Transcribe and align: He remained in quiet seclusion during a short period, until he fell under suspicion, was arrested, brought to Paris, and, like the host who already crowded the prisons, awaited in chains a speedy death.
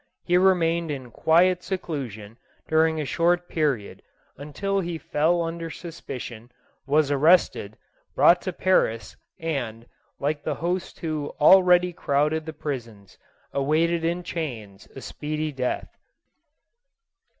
He 0.23 0.35
remained 0.35 0.89
in 0.89 1.11
quiet 1.11 1.61
seclusion 1.61 2.39
during 2.67 2.99
a 2.99 3.05
short 3.05 3.47
period, 3.47 4.01
until 4.35 4.79
he 4.79 4.97
fell 4.97 5.43
under 5.43 5.69
suspicion, 5.69 6.51
was 6.87 7.11
arrested, 7.11 7.77
brought 8.15 8.41
to 8.41 8.51
Paris, 8.51 9.15
and, 9.39 9.85
like 10.19 10.41
the 10.43 10.55
host 10.55 11.01
who 11.01 11.35
already 11.39 11.93
crowded 11.93 12.47
the 12.47 12.51
prisons, 12.53 13.19
awaited 13.53 14.03
in 14.03 14.23
chains 14.23 14.87
a 14.95 15.01
speedy 15.01 15.51
death. 15.51 15.95